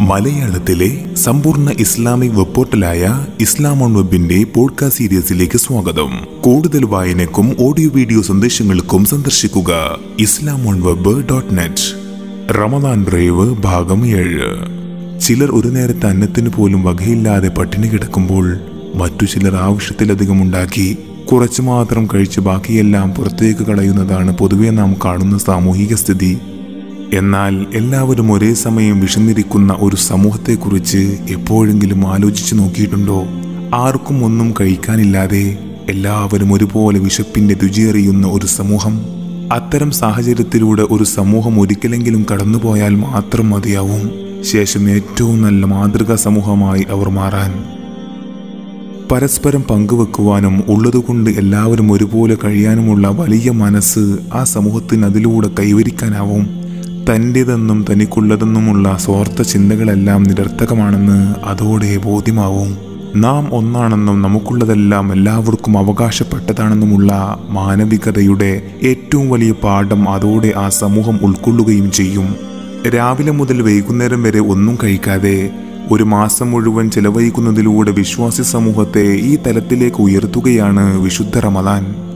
[0.00, 6.26] മലയാളത്തിലെ സമ്പൂർണ Islamic web പോർട്ടലായ ഇസ്ലാം ഓൺ വെബിന്റെ പോഡ്കാസ്റ്റ് സീരീസിലേക്ക് സ്വാഗതം.
[6.40, 11.86] കൂടുതൽ വായനക്കും ഓഡിയോ വീഡിയോ സന്ദേശങ്ങൾക്കും സന്ദർശിക്കുക Islam on web dot net.
[12.54, 14.50] Ramadan റേവ് ഭാഗം ഏഴ്.
[15.20, 18.56] ചിലർ ഒരു നേരത്തെ അന്നത്തിന് പോലും വകയില്ലാതെ പട്ടിണി കിടക്കുമ്പോൾ
[18.94, 20.98] മറ്റു ചിലർ ആവശ്യത്തിലധികം ഉണ്ടാക്കി
[21.32, 26.38] കുറച്ചു മാത്രം കഴിച്ച് ബാക്കിയെല്ലാം പുറത്തേക്ക് കളയുന്നതാണ് പൊതുവെ നാം കാണുന്ന സാമൂഹിക സ്ഥിതി.
[27.12, 33.24] എന്നാൽ എല്ലാവരും ഒരേ സമയം വിശന്നിരിക്കുന്ന ഒരു സമൂഹത്തെക്കുറിച്ച് എപ്പോഴെങ്കിലും ആലോചിച്ചു നോക്കിയിട്ടുണ്ടോ?
[33.74, 39.00] ആർക്കും ഒന്നും കഴിക്കാനില്ലാതെ എല്ലാവരും ഒരുപോലെ വിശപ്പിന്റെ രുചിയറിയുന്ന ഒരു സമൂഹം.
[39.52, 44.10] അത്തരം സാഹചര്യത്തിലൂടെ ഒരു സമൂഹം ഒരിക്കലെങ്കിലും കടന്നുപോയാൽ മാത്രം മതിയാവും.
[44.42, 47.64] ശേഷം ഏറ്റവും നല്ല മാതൃകാ സമൂഹമായി അവർ മാറാൻ.
[49.12, 56.57] പരസ്പരം പങ്കുവെക്കുവാനും ഉള്ളതുകൊണ്ട് എല്ലാവരും ഒരുപോലെ കഴിയാനുമുള്ള വലിയ മനസ്സ് ആ സമൂഹത്തിന് അതിലൂടെ കൈവരിക്കാനാവും.
[57.10, 62.78] തന്റേതെന്നും തനിക്കുള്ളതെന്നുമുള്ള സ്വാർത്ഥ ചിന്തകളെല്ലാം നിരർത്ഥകമാണെന്ന് അതോടെ ബോധ്യമാവും.
[63.16, 72.36] നാം ഒന്നാണെന്നും നമുക്കുള്ളതെല്ലാം എല്ലാവർക്കും അവകാശപ്പെട്ടതാണെന്നുമുള്ള മാനവികതയുടെ ഏറ്റവും വലിയ പാഠം അതോടെ ആ സമൂഹം ഉൾക്കൊള്ളുകയും ചെയ്യും.
[72.96, 75.50] രാവിലെ മുതൽ വൈകുന്നേരം വരെ ഒന്നും കഴിക്കാതെ
[75.92, 82.07] ഒരു മാസം മുഴുവൻ ചെലവഴിക്കുന്നതിലൂടെ വിശ്വാസി സമൂഹത്തെ ഈ തലത്തിലേക്ക് ഉയർത്തുകയാണ് വിശുദ്ധ റമദാൻ.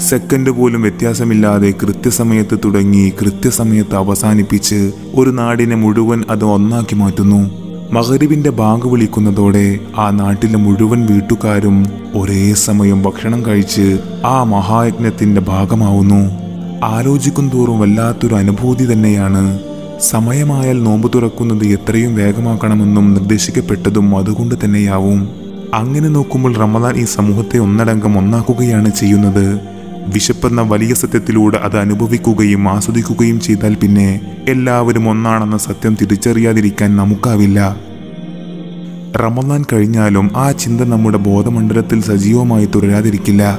[0.00, 7.50] സെക്കൻഡ് പോലും വ്യത്യാസമില്ലാതെ കൃത്യസമയത്ത് തുടങ്ങി കൃത്യസമയത്ത് അവസാനിപ്പിച്ച് ഒരു നാടിനെ മുഴുവൻ അത് ഒന്നാക്കി മാറ്റുന്നു.
[7.92, 16.30] മകരിവിന്റെ ബാങ്ക് വിളിക്കുന്നതോടെ ആ നാട്ടിലെ മുഴുവൻ വീട്ടുകാരും ഒരേ സമയം ഭക്ഷണം കഴിച്ച് ആ മഹായജ്ഞത്തിന്റെ ഭാഗമാവുന്നു.
[16.84, 19.58] ആലോചിക്കും തോറും വല്ലാത്തൊരു അനുഭൂതി തന്നെയാണ്.
[20.00, 25.28] സമയമായാൽ നോമ്പ് തുറക്കുന്നത് എത്രയും വേഗമാക്കണമെന്നും നിർദ്ദേശിക്കപ്പെട്ടതും അതുകൊണ്ട് തന്നെയാവും.
[25.74, 29.75] അങ്ങനെ നോക്കുമ്പോൾ റമദാൻ ഈ സമൂഹത്തെ ഒന്നടങ്കം ഒന്നാക്കുകയാണ് ചെയ്യുന്നത്.
[30.12, 37.76] വിശപ്പെന്ന വലിയ സത്യത്തിലൂടെ അത് അനുഭവിക്കുകയും ആസ്വദിക്കുകയും ചെയ്താൽ പിന്നെ എല്ലാവരും ഒന്നാണെന്ന സത്യം തിരിച്ചറിയാതിരിക്കാൻ നമുക്കാവില്ല.
[39.16, 43.58] റമദാൻ കഴിഞ്ഞാലും ആ ചിന്ത നമ്മുടെ ബോധമണ്ഡലത്തിൽ സജീവമായി തുടരാതിരിക്കില്ല.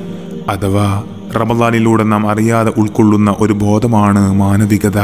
[0.49, 1.03] അഥവാ
[1.35, 4.99] റമദാനിലൂടെ നാം അറിയാതെ ഉൾക്കൊള്ളുന്ന ഒരു ബോധമാണ് മാനവികത.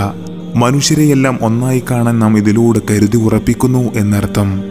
[0.56, 4.64] മനുഷ്യരെയെല്ലാം ഒന്നായി കാണാൻ നാം ഇതിലൂടെ കരുതി ഉറപ്പിക്കുന്നു എന്നർത്ഥം.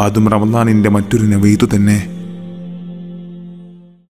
[0.00, 2.19] അതും റമദാനിന്റെ മറ്റൊരു നവീതു തന്നെ.